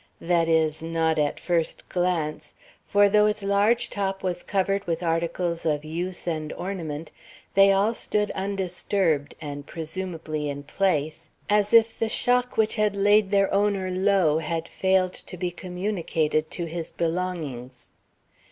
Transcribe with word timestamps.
That 0.19 0.47
is, 0.47 0.81
not 0.81 1.19
at 1.19 1.39
first 1.39 1.87
glance; 1.87 2.55
for 2.87 3.07
though 3.07 3.27
its 3.27 3.43
large 3.43 3.87
top 3.87 4.23
was 4.23 4.41
covered 4.41 4.87
with 4.87 5.03
articles 5.03 5.63
of 5.63 5.85
use 5.85 6.25
and 6.25 6.51
ornament, 6.53 7.11
they 7.53 7.71
all 7.71 7.93
stood 7.93 8.31
undisturbed 8.31 9.35
and 9.39 9.67
presumably 9.67 10.49
in 10.49 10.63
place, 10.63 11.29
as 11.51 11.71
if 11.71 11.99
the 11.99 12.09
shock 12.09 12.57
which 12.57 12.77
had 12.77 12.95
laid 12.95 13.29
their 13.29 13.53
owner 13.53 13.91
low 13.91 14.39
had 14.39 14.67
failed 14.67 15.13
to 15.13 15.37
be 15.37 15.51
communicated 15.51 16.49
to 16.49 16.65
his 16.65 16.89
belongings. 16.89 17.91